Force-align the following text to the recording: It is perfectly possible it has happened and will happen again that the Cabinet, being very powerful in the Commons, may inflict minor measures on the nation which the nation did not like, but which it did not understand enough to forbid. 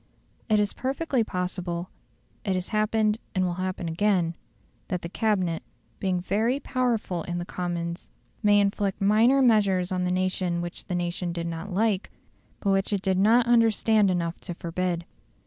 It 0.49 0.59
is 0.59 0.73
perfectly 0.73 1.23
possible 1.23 1.91
it 2.43 2.55
has 2.55 2.69
happened 2.69 3.19
and 3.35 3.45
will 3.45 3.53
happen 3.61 3.87
again 3.87 4.35
that 4.87 5.03
the 5.03 5.09
Cabinet, 5.09 5.61
being 5.99 6.19
very 6.19 6.59
powerful 6.59 7.21
in 7.21 7.37
the 7.37 7.45
Commons, 7.45 8.09
may 8.41 8.59
inflict 8.59 8.99
minor 8.99 9.43
measures 9.43 9.91
on 9.91 10.03
the 10.03 10.09
nation 10.09 10.59
which 10.59 10.85
the 10.85 10.95
nation 10.95 11.31
did 11.31 11.45
not 11.45 11.71
like, 11.71 12.09
but 12.61 12.71
which 12.71 12.91
it 12.91 13.03
did 13.03 13.19
not 13.19 13.45
understand 13.45 14.09
enough 14.09 14.39
to 14.39 14.55
forbid. 14.55 15.05